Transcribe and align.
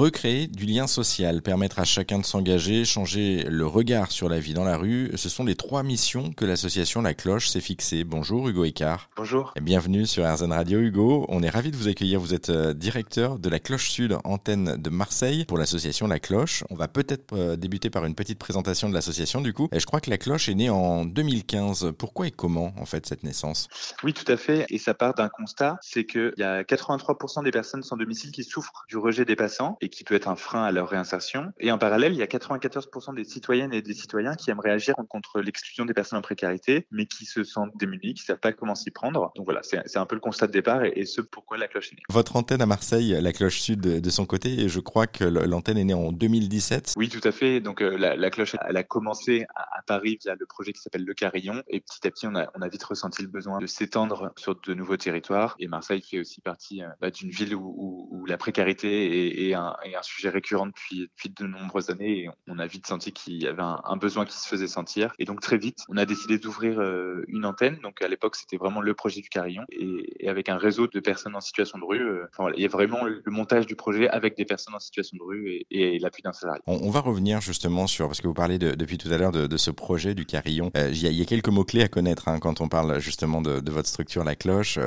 Recréer 0.00 0.46
du 0.46 0.64
lien 0.64 0.86
social, 0.86 1.42
permettre 1.42 1.78
à 1.78 1.84
chacun 1.84 2.18
de 2.18 2.24
s'engager, 2.24 2.86
changer 2.86 3.44
le 3.46 3.66
regard 3.66 4.10
sur 4.10 4.30
la 4.30 4.40
vie 4.40 4.54
dans 4.54 4.64
la 4.64 4.78
rue, 4.78 5.10
ce 5.14 5.28
sont 5.28 5.44
les 5.44 5.56
trois 5.56 5.82
missions 5.82 6.32
que 6.32 6.46
l'association 6.46 7.02
La 7.02 7.12
Cloche 7.12 7.50
s'est 7.50 7.60
fixée. 7.60 8.04
Bonjour 8.04 8.48
Hugo 8.48 8.64
Icard. 8.64 9.10
Bonjour. 9.14 9.52
bienvenue 9.60 10.06
sur 10.06 10.24
RZN 10.24 10.54
Radio 10.54 10.80
Hugo. 10.80 11.26
On 11.28 11.42
est 11.42 11.50
ravi 11.50 11.70
de 11.70 11.76
vous 11.76 11.86
accueillir. 11.86 12.18
Vous 12.18 12.32
êtes 12.32 12.48
euh, 12.48 12.72
directeur 12.72 13.38
de 13.38 13.50
la 13.50 13.58
Cloche 13.58 13.90
Sud, 13.90 14.16
antenne 14.24 14.76
de 14.78 14.88
Marseille 14.88 15.44
pour 15.44 15.58
l'association 15.58 16.06
La 16.06 16.18
Cloche. 16.18 16.64
On 16.70 16.76
va 16.76 16.88
peut-être 16.88 17.34
euh, 17.34 17.56
débuter 17.56 17.90
par 17.90 18.06
une 18.06 18.14
petite 18.14 18.38
présentation 18.38 18.88
de 18.88 18.94
l'association 18.94 19.42
du 19.42 19.52
coup. 19.52 19.68
Et 19.70 19.80
je 19.80 19.84
crois 19.84 20.00
que 20.00 20.08
La 20.08 20.16
Cloche 20.16 20.48
est 20.48 20.54
née 20.54 20.70
en 20.70 21.04
2015. 21.04 21.92
Pourquoi 21.98 22.26
et 22.26 22.30
comment 22.30 22.72
en 22.78 22.86
fait 22.86 23.04
cette 23.04 23.22
naissance? 23.22 23.68
Oui, 24.02 24.14
tout 24.14 24.32
à 24.32 24.38
fait. 24.38 24.64
Et 24.70 24.78
ça 24.78 24.94
part 24.94 25.12
d'un 25.12 25.28
constat, 25.28 25.76
c'est 25.82 26.06
qu'il 26.06 26.32
y 26.38 26.42
a 26.42 26.62
83% 26.62 27.44
des 27.44 27.50
personnes 27.50 27.82
sans 27.82 27.98
domicile 27.98 28.30
qui 28.30 28.44
souffrent 28.44 28.86
du 28.88 28.96
rejet 28.96 29.26
des 29.26 29.36
passants 29.36 29.76
et 29.82 29.89
qui 29.90 30.04
peut 30.04 30.14
être 30.14 30.28
un 30.28 30.36
frein 30.36 30.64
à 30.64 30.72
leur 30.72 30.88
réinsertion. 30.88 31.52
Et 31.58 31.70
en 31.72 31.78
parallèle, 31.78 32.12
il 32.12 32.18
y 32.18 32.22
a 32.22 32.26
94% 32.26 33.14
des 33.14 33.24
citoyennes 33.24 33.72
et 33.72 33.82
des 33.82 33.94
citoyens 33.94 34.34
qui 34.34 34.50
aimeraient 34.50 34.70
agir 34.70 34.94
contre 35.08 35.40
l'exclusion 35.40 35.84
des 35.84 35.94
personnes 35.94 36.18
en 36.18 36.22
précarité, 36.22 36.86
mais 36.90 37.06
qui 37.06 37.24
se 37.24 37.44
sentent 37.44 37.76
démunis, 37.76 38.14
qui 38.14 38.22
ne 38.22 38.26
savent 38.26 38.38
pas 38.38 38.52
comment 38.52 38.74
s'y 38.74 38.90
prendre. 38.90 39.32
Donc 39.36 39.44
voilà, 39.44 39.60
c'est 39.62 39.96
un 39.96 40.06
peu 40.06 40.14
le 40.14 40.20
constat 40.20 40.46
de 40.46 40.52
départ 40.52 40.84
et, 40.84 41.04
ce 41.04 41.20
pourquoi 41.20 41.58
la 41.58 41.66
cloche 41.66 41.92
est 41.92 41.96
née. 41.96 42.02
Votre 42.08 42.36
antenne 42.36 42.62
à 42.62 42.66
Marseille, 42.66 43.18
la 43.20 43.32
cloche 43.32 43.60
sud 43.60 43.80
de 43.80 44.10
son 44.10 44.26
côté, 44.26 44.60
et 44.60 44.68
je 44.68 44.80
crois 44.80 45.06
que 45.06 45.24
l'antenne 45.24 45.78
est 45.78 45.84
née 45.84 45.94
en 45.94 46.12
2017. 46.12 46.94
Oui, 46.96 47.08
tout 47.08 47.26
à 47.26 47.32
fait. 47.32 47.60
Donc 47.60 47.82
euh, 47.82 47.96
la, 47.96 48.30
cloche, 48.30 48.56
elle 48.68 48.76
a 48.76 48.84
commencé 48.84 49.46
à, 49.54 49.82
Paris 49.86 50.18
via 50.22 50.36
le 50.38 50.46
projet 50.46 50.72
qui 50.72 50.80
s'appelle 50.80 51.04
Le 51.04 51.14
Carillon. 51.14 51.62
Et 51.68 51.80
petit 51.80 52.06
à 52.06 52.10
petit, 52.10 52.26
on 52.26 52.34
a, 52.36 52.48
on 52.54 52.62
a 52.62 52.68
vite 52.68 52.84
ressenti 52.84 53.22
le 53.22 53.28
besoin 53.28 53.58
de 53.58 53.66
s'étendre 53.66 54.32
sur 54.36 54.54
de 54.60 54.74
nouveaux 54.74 54.96
territoires. 54.96 55.56
Et 55.58 55.68
Marseille 55.68 56.02
fait 56.02 56.20
aussi 56.20 56.40
partie 56.40 56.82
euh, 56.82 56.88
bah, 57.00 57.10
d'une 57.10 57.30
ville 57.30 57.54
où, 57.54 58.08
où, 58.10 58.26
la 58.26 58.36
précarité 58.36 59.48
est, 59.48 59.54
un, 59.54 59.74
est, 59.84 59.94
un, 59.94 60.02
sujet 60.02 60.28
récurrent 60.28 60.66
depuis, 60.66 61.00
depuis 61.00 61.30
de 61.30 61.46
nombreuses 61.46 61.90
années. 61.90 62.24
Et 62.24 62.30
on 62.46 62.58
a 62.58 62.66
vite 62.66 62.86
senti 62.86 63.12
qu'il 63.12 63.42
y 63.42 63.46
avait 63.46 63.62
un, 63.62 63.80
un, 63.84 63.96
besoin 63.96 64.24
qui 64.24 64.36
se 64.36 64.48
faisait 64.48 64.66
sentir. 64.66 65.12
Et 65.18 65.24
donc 65.24 65.40
très 65.40 65.58
vite, 65.58 65.84
on 65.88 65.96
a 65.96 66.06
décidé 66.06 66.38
d'ouvrir 66.38 66.80
euh, 66.80 67.24
une 67.28 67.44
antenne. 67.44 67.78
Donc 67.82 68.02
à 68.02 68.08
l'époque, 68.08 68.36
c'était 68.36 68.56
vraiment 68.56 68.80
le 68.80 68.94
projet 68.94 69.20
du 69.20 69.28
Carillon. 69.28 69.62
Et, 69.70 70.24
et, 70.24 70.28
avec 70.28 70.48
un 70.48 70.58
réseau 70.58 70.86
de 70.86 71.00
personnes 71.00 71.36
en 71.36 71.40
situation 71.40 71.78
de 71.78 71.84
rue. 71.84 72.00
Euh, 72.00 72.24
enfin, 72.32 72.44
voilà, 72.44 72.56
il 72.56 72.62
y 72.62 72.66
a 72.66 72.68
vraiment 72.68 73.04
le, 73.04 73.22
montage 73.26 73.66
du 73.66 73.76
projet 73.76 74.08
avec 74.08 74.36
des 74.36 74.44
personnes 74.44 74.74
en 74.74 74.80
situation 74.80 75.16
de 75.16 75.22
rue 75.22 75.50
et, 75.50 75.66
et 75.70 75.98
l'appui 75.98 76.22
d'un 76.22 76.32
salarié. 76.32 76.60
On, 76.66 76.80
on, 76.82 76.90
va 76.90 77.00
revenir 77.00 77.40
justement 77.40 77.86
sur, 77.86 78.08
parce 78.08 78.20
que 78.20 78.26
vous 78.26 78.34
parlez 78.34 78.58
de, 78.58 78.74
depuis 78.74 78.98
tout 78.98 79.08
à 79.12 79.18
l'heure 79.18 79.32
de, 79.32 79.46
de, 79.46 79.56
ce 79.56 79.70
projet 79.70 80.14
du 80.14 80.26
Carillon. 80.26 80.70
Euh, 80.76 80.90
il, 80.92 81.02
y 81.02 81.06
a, 81.06 81.10
il, 81.10 81.16
y 81.16 81.22
a, 81.22 81.24
quelques 81.24 81.48
mots-clés 81.48 81.82
à 81.82 81.88
connaître 81.88 82.28
hein, 82.28 82.38
quand 82.40 82.60
on 82.60 82.68
parle 82.68 82.98
justement 83.00 83.40
de, 83.40 83.60
de, 83.60 83.70
votre 83.70 83.88
structure, 83.88 84.24
la 84.24 84.34
cloche. 84.34 84.78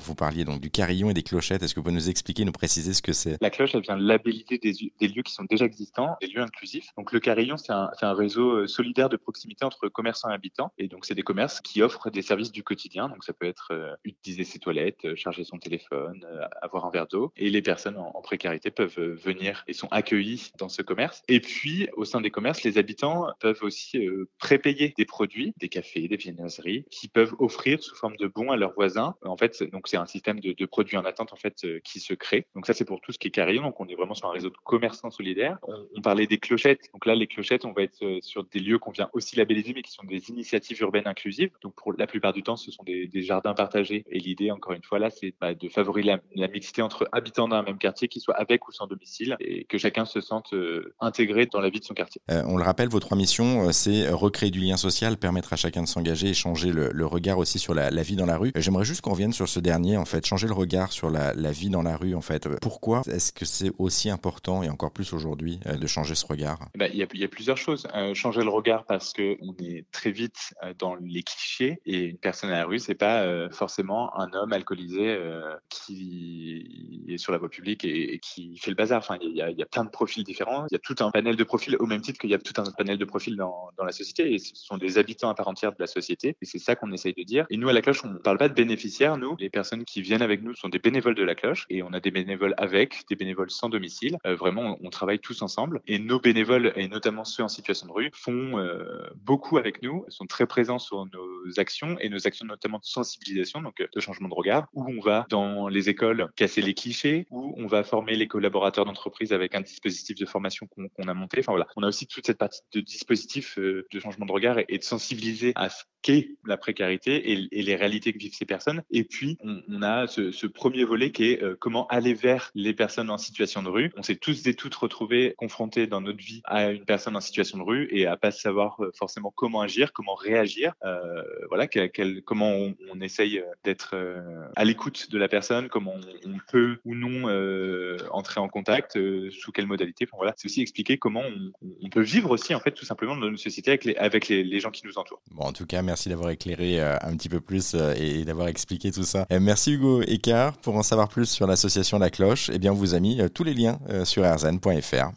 vous 0.00 0.14
parliez 0.14 0.44
donc 0.44 0.60
du 0.60 0.70
Carillon 0.70 1.10
et 1.10 1.14
des 1.14 1.22
clochettes. 1.22 1.62
Est-ce 1.62 1.74
que 1.74 1.80
vous 1.80 1.84
pouvez 1.84 1.94
nous 1.94 2.10
expliquer, 2.10 2.44
nous 2.44 2.52
préciser 2.52 2.92
ce 2.92 3.02
que 3.02 3.12
c'est? 3.12 3.36
La 3.40 3.50
cloche, 3.50 3.74
elle 3.74 3.82
vient 3.82 3.96
labelliser 3.96 4.41
des, 4.48 4.58
des 4.98 5.08
lieux 5.08 5.22
qui 5.22 5.32
sont 5.32 5.44
déjà 5.44 5.64
existants, 5.64 6.16
des 6.20 6.28
lieux 6.28 6.42
inclusifs. 6.42 6.88
Donc 6.96 7.12
le 7.12 7.20
Carillon, 7.20 7.56
c'est 7.56 7.72
un, 7.72 7.90
un, 8.00 8.14
réseau 8.14 8.66
solidaire 8.66 9.08
de 9.08 9.16
proximité 9.16 9.64
entre 9.64 9.88
commerçants 9.88 10.30
et 10.30 10.34
habitants. 10.34 10.72
Et 10.78 10.88
donc 10.88 11.04
c'est 11.04 11.14
des 11.14 11.22
commerces 11.22 11.60
qui 11.60 11.82
offrent 11.82 12.10
des 12.10 12.22
services 12.22 12.52
du 12.52 12.62
quotidien. 12.62 13.08
Donc 13.08 13.24
ça 13.24 13.32
peut 13.32 13.46
être 13.46 13.68
euh, 13.72 13.94
utiliser 14.04 14.44
ses 14.44 14.58
toilettes, 14.58 15.04
euh, 15.04 15.16
charger 15.16 15.44
son 15.44 15.58
téléphone, 15.58 16.24
euh, 16.28 16.44
avoir 16.60 16.86
un 16.86 16.90
verre 16.90 17.06
d'eau. 17.06 17.32
Et 17.36 17.50
les 17.50 17.62
personnes 17.62 17.96
en, 17.96 18.10
en, 18.14 18.22
précarité 18.22 18.70
peuvent 18.70 18.98
venir 18.98 19.64
et 19.66 19.72
sont 19.72 19.88
accueillies 19.90 20.50
dans 20.58 20.68
ce 20.68 20.82
commerce. 20.82 21.22
Et 21.28 21.40
puis 21.40 21.88
au 21.96 22.04
sein 22.04 22.20
des 22.20 22.30
commerces, 22.30 22.62
les 22.62 22.78
habitants 22.78 23.26
peuvent 23.40 23.62
aussi 23.62 23.98
prépayer 24.38 24.94
des 24.96 25.04
produits, 25.04 25.52
des 25.58 25.68
cafés, 25.68 26.08
des 26.08 26.16
viennoiseries, 26.16 26.84
qui 26.90 27.08
peuvent 27.08 27.34
offrir 27.38 27.82
sous 27.82 27.94
forme 27.94 28.16
de 28.16 28.26
bons 28.26 28.50
à 28.50 28.56
leurs 28.56 28.72
voisins. 28.72 29.14
En 29.24 29.36
fait, 29.36 29.62
donc 29.64 29.88
c'est 29.88 29.96
un 29.96 30.06
système 30.06 30.40
de, 30.40 30.52
de, 30.52 30.66
produits 30.66 30.96
en 30.96 31.04
attente 31.04 31.32
en 31.32 31.36
fait 31.36 31.66
qui 31.82 32.00
se 32.00 32.14
crée. 32.14 32.46
Donc 32.54 32.66
ça 32.66 32.74
c'est 32.74 32.84
pour 32.84 33.00
tout 33.00 33.12
ce 33.12 33.18
qui 33.18 33.28
est 33.28 33.32
Carillon. 33.32 33.62
Donc 33.62 33.80
on 33.80 33.88
est 33.88 33.94
vraiment 33.94 34.14
sur 34.14 34.30
un 34.30 34.31
réseau 34.32 34.50
de 34.50 34.56
commerçants 34.64 35.10
solidaires. 35.10 35.58
On, 35.96 36.02
parlait 36.02 36.26
des 36.26 36.38
clochettes. 36.38 36.90
Donc 36.92 37.06
là 37.06 37.14
les 37.14 37.26
clochettes, 37.26 37.64
on 37.64 37.72
va 37.72 37.82
être 37.82 38.18
sur 38.22 38.44
des 38.44 38.58
lieux 38.58 38.78
qu'on 38.78 38.90
vient 38.90 39.08
aussi 39.12 39.36
labelliser, 39.36 39.72
mais 39.74 39.82
qui 39.82 39.92
sont 39.92 40.04
des 40.04 40.30
initiatives 40.30 40.80
urbaines 40.80 41.06
inclusives. 41.06 41.50
Donc 41.62 41.74
pour 41.76 41.92
la 41.92 42.06
plupart 42.06 42.32
du 42.32 42.42
temps, 42.42 42.56
ce 42.56 42.70
sont 42.70 42.82
des, 42.82 43.08
jardins 43.22 43.54
partagés. 43.54 44.04
Et 44.10 44.18
l'idée, 44.18 44.50
encore 44.50 44.72
une 44.72 44.82
fois, 44.82 44.98
là, 44.98 45.10
c'est 45.10 45.34
bah, 45.40 45.54
de 45.54 45.68
favoriser 45.68 46.16
la, 46.34 46.48
mixité 46.48 46.82
entre 46.82 47.08
habitants 47.12 47.48
d'un 47.48 47.62
même 47.62 47.78
quartier, 47.78 48.08
qu'ils 48.08 48.22
soient 48.22 48.36
avec 48.36 48.66
ou 48.68 48.72
sans 48.72 48.86
domicile, 48.86 49.36
et 49.40 49.64
que 49.64 49.78
chacun 49.78 50.04
se 50.04 50.20
sente 50.20 50.52
euh, 50.52 50.94
intégré 51.00 51.46
dans 51.46 51.60
la 51.60 51.70
vie 51.70 51.80
de 51.80 51.84
son 51.84 51.94
quartier. 51.94 52.20
Euh, 52.30 52.42
on 52.46 52.56
le 52.56 52.64
rappelle, 52.64 52.88
vos 52.88 53.00
trois 53.00 53.16
missions, 53.16 53.68
euh, 53.68 53.72
c'est 53.72 54.08
recréer 54.10 54.50
du 54.50 54.60
lien 54.60 54.76
social, 54.76 55.16
permettre 55.16 55.52
à 55.52 55.56
chacun 55.56 55.82
de 55.82 55.88
s'engager 55.88 56.28
et 56.28 56.34
changer 56.34 56.72
le, 56.72 57.06
regard 57.06 57.38
aussi 57.38 57.58
sur 57.58 57.74
la, 57.74 57.90
la 57.90 58.02
vie 58.02 58.16
dans 58.16 58.26
la 58.26 58.36
rue. 58.36 58.52
J'aimerais 58.56 58.84
juste 58.84 59.00
qu'on 59.00 59.12
revienne 59.12 59.32
sur 59.32 59.48
ce 59.48 59.60
dernier, 59.60 59.96
en 59.96 60.04
fait, 60.04 60.24
changer 60.26 60.46
le 60.46 60.54
regard 60.54 60.92
sur 60.92 61.10
la, 61.10 61.34
la 61.34 61.52
vie 61.52 61.70
dans 61.70 61.82
la 61.82 61.96
rue, 61.96 62.14
en 62.14 62.20
fait. 62.20 62.48
Pourquoi 62.60 63.02
est-ce 63.06 63.32
que 63.32 63.44
c'est 63.44 63.70
aussi 63.78 64.10
important, 64.12 64.62
et 64.62 64.68
encore 64.68 64.92
plus 64.92 65.12
aujourd'hui, 65.12 65.58
de 65.64 65.86
changer 65.86 66.14
ce 66.14 66.26
regard 66.26 66.60
y 66.94 67.02
a, 67.02 67.06
il 67.12 67.20
y 67.20 67.24
a 67.24 67.28
plusieurs 67.28 67.56
choses. 67.56 67.86
Euh, 67.94 68.14
changer 68.14 68.42
le 68.42 68.50
regard 68.50 68.84
parce 68.84 69.12
que 69.12 69.36
on 69.40 69.54
est 69.62 69.84
très 69.90 70.10
vite 70.10 70.54
dans 70.78 70.94
les 70.96 71.22
clichés 71.22 71.80
et 71.86 72.04
une 72.04 72.18
personne 72.18 72.50
à 72.50 72.58
la 72.58 72.64
rue, 72.64 72.78
c'est 72.78 72.94
pas 72.94 73.22
euh, 73.22 73.50
forcément 73.50 74.18
un 74.18 74.32
homme 74.32 74.52
alcoolisé 74.52 75.08
euh, 75.08 75.54
qui 75.68 77.04
est 77.08 77.18
sur 77.18 77.32
la 77.32 77.38
voie 77.38 77.48
publique 77.48 77.84
et, 77.84 78.18
qui 78.20 78.58
fait 78.58 78.70
le 78.70 78.76
bazar. 78.76 78.98
Enfin, 78.98 79.18
il 79.20 79.34
y, 79.34 79.42
a, 79.42 79.66
plein 79.66 79.84
de 79.84 79.90
profils 79.90 80.24
différents. 80.24 80.66
Il 80.70 80.74
y 80.74 80.76
a 80.76 80.80
tout 80.80 80.96
un 81.00 81.10
panel 81.10 81.36
de 81.36 81.44
profils 81.44 81.76
au 81.78 81.86
même 81.86 82.00
titre 82.00 82.20
qu'il 82.20 82.30
y 82.30 82.34
a 82.34 82.38
tout 82.38 82.60
un 82.60 82.64
panel 82.72 82.98
de 82.98 83.04
profils 83.04 83.36
dans, 83.36 83.70
dans, 83.76 83.84
la 83.84 83.92
société 83.92 84.34
et 84.34 84.38
ce 84.38 84.52
sont 84.54 84.76
des 84.76 84.98
habitants 84.98 85.28
à 85.28 85.34
part 85.34 85.48
entière 85.48 85.72
de 85.72 85.76
la 85.78 85.86
société 85.86 86.36
et 86.40 86.44
c'est 86.44 86.58
ça 86.58 86.76
qu'on 86.76 86.92
essaye 86.92 87.14
de 87.14 87.22
dire. 87.22 87.46
Et 87.50 87.56
nous 87.56 87.68
à 87.68 87.72
la 87.72 87.82
cloche, 87.82 88.04
on 88.04 88.08
ne 88.08 88.18
parle 88.18 88.38
pas 88.38 88.48
de 88.48 88.54
bénéficiaires. 88.54 89.16
Nous, 89.16 89.36
les 89.38 89.50
personnes 89.50 89.84
qui 89.84 90.02
viennent 90.02 90.22
avec 90.22 90.42
nous 90.42 90.54
sont 90.54 90.68
des 90.68 90.78
bénévoles 90.78 91.14
de 91.14 91.24
la 91.24 91.34
cloche 91.34 91.66
et 91.70 91.82
on 91.82 91.92
a 91.92 92.00
des 92.00 92.10
bénévoles 92.10 92.54
avec, 92.58 93.04
des 93.08 93.16
bénévoles 93.16 93.50
sans 93.50 93.68
domicile. 93.68 94.01
Euh, 94.26 94.34
vraiment, 94.34 94.78
on, 94.82 94.90
travaille 94.90 95.18
tous 95.18 95.42
ensemble. 95.42 95.80
Et 95.86 95.98
nos 95.98 96.20
bénévoles 96.20 96.72
et 96.76 96.88
notamment 96.88 97.24
ceux 97.24 97.42
en 97.42 97.48
situation 97.48 97.86
de 97.86 97.92
rue 97.92 98.10
font 98.12 98.58
euh, 98.58 99.08
beaucoup 99.16 99.58
avec 99.58 99.82
nous, 99.82 100.04
sont 100.08 100.26
très 100.26 100.46
présents 100.46 100.78
sur 100.78 101.06
nos 101.06 101.58
actions 101.58 101.96
et 102.00 102.08
nos 102.08 102.26
actions 102.26 102.46
notamment 102.46 102.78
de 102.78 102.84
sensibilisation, 102.84 103.62
donc 103.62 103.80
euh, 103.80 103.86
de 103.94 104.00
changement 104.00 104.28
de 104.28 104.34
regard, 104.34 104.68
où 104.74 104.84
on 104.86 105.00
va 105.00 105.26
dans 105.30 105.68
les 105.68 105.88
écoles 105.88 106.30
casser 106.36 106.62
les 106.62 106.74
clichés, 106.74 107.26
où 107.30 107.54
on 107.56 107.66
va 107.66 107.84
former 107.84 108.14
les 108.14 108.28
collaborateurs 108.28 108.84
d'entreprise 108.84 109.32
avec 109.32 109.54
un 109.54 109.60
dispositif 109.60 110.16
de 110.18 110.26
formation 110.26 110.66
qu'on 110.66 110.88
qu 110.88 111.08
a 111.08 111.14
monté. 111.14 111.40
Enfin 111.40 111.52
voilà, 111.52 111.66
on 111.76 111.82
a 111.82 111.88
aussi 111.88 112.06
toute 112.06 112.26
cette 112.26 112.38
partie 112.38 112.60
de 112.74 112.80
dispositif 112.80 113.58
de 113.58 114.00
changement 114.00 114.26
de 114.26 114.32
regard 114.32 114.58
et, 114.58 114.66
et 114.68 114.78
de 114.78 114.84
sensibiliser 114.84 115.52
à 115.54 115.68
ce 115.68 115.84
qu'est 116.02 116.30
la 116.44 116.56
précarité 116.56 117.32
et, 117.32 117.62
les 117.62 117.76
réalités 117.76 118.12
que 118.12 118.18
vivent 118.18 118.34
ces 118.34 118.44
personnes. 118.44 118.82
Et 118.90 119.04
puis, 119.04 119.38
on, 119.42 119.82
a 119.82 120.06
ce, 120.06 120.46
premier 120.46 120.84
volet 120.84 121.12
qui 121.12 121.30
est 121.30 121.42
euh, 121.42 121.56
comment 121.58 121.86
aller 121.86 122.14
vers 122.14 122.50
les 122.54 122.74
personnes 122.74 123.10
en 123.10 123.18
situation 123.18 123.62
de 123.62 123.68
rue. 123.68 123.92
On 123.96 124.02
s'est 124.02 124.16
tous 124.16 124.46
et 124.46 124.54
toutes 124.54 124.74
retrouvés 124.74 125.34
confrontés 125.36 125.86
dans 125.86 126.00
notre 126.00 126.18
vie 126.18 126.42
à 126.44 126.70
une 126.70 126.84
personne 126.84 127.16
en 127.16 127.20
situation 127.20 127.58
de 127.58 127.62
rue 127.62 127.88
et 127.90 128.06
à 128.06 128.16
pas 128.16 128.30
savoir 128.30 128.78
forcément 128.94 129.32
comment 129.34 129.60
agir, 129.60 129.92
comment 129.92 130.14
réagir. 130.14 130.74
Euh, 130.84 131.22
voilà, 131.48 131.66
quel, 131.66 131.90
quel, 131.90 132.22
comment 132.22 132.52
on, 132.90 133.00
essaye 133.00 133.42
d'être 133.64 133.92
euh, 133.94 134.46
à 134.56 134.64
l'écoute 134.64 135.10
de 135.10 135.18
la 135.18 135.28
personne, 135.28 135.68
comment 135.68 135.94
on, 136.24 136.36
peut 136.50 136.78
ou 136.84 136.94
non 136.94 137.28
euh, 137.28 137.96
entrer 138.10 138.40
en 138.40 138.48
contact, 138.48 138.96
euh, 138.96 139.30
sous 139.30 139.52
quelle 139.52 139.66
modalité. 139.66 140.06
Voilà, 140.12 140.32
c'est 140.36 140.46
aussi 140.46 140.62
expliquer 140.62 140.98
comment 140.98 141.22
on, 141.62 141.88
peut 141.88 142.00
vivre 142.00 142.30
aussi 142.30 142.54
en 142.54 142.60
fait 142.60 142.72
tout 142.72 142.84
simplement 142.84 143.16
dans 143.16 143.28
une 143.28 143.36
société 143.36 143.70
avec 143.70 143.84
les, 143.84 143.94
avec 143.96 144.28
les 144.28 144.60
gens 144.60 144.70
qui 144.70 144.86
nous 144.86 144.98
entourent. 144.98 145.20
Bon, 145.30 145.44
en 145.44 145.52
tout 145.52 145.66
cas, 145.66 145.82
merci 145.82 145.91
d'avoir 146.06 146.30
éclairé 146.30 146.80
un 146.80 147.16
petit 147.16 147.28
peu 147.28 147.40
plus 147.40 147.74
et 147.96 148.24
d'avoir 148.24 148.48
expliqué 148.48 148.90
tout 148.90 149.04
ça. 149.04 149.26
merci 149.40 149.72
Hugo 149.72 150.02
Écart. 150.02 150.56
Pour 150.58 150.76
en 150.76 150.82
savoir 150.82 151.08
plus 151.08 151.26
sur 151.26 151.46
l'association 151.46 151.98
La 151.98 152.10
Cloche, 152.10 152.50
eh 152.52 152.58
bien, 152.58 152.72
on 152.72 152.76
vous 152.76 152.94
a 152.94 153.00
mis 153.00 153.20
tous 153.34 153.44
les 153.44 153.54
liens 153.54 153.78
sur 154.04 154.24
rzn.fr. 154.24 155.10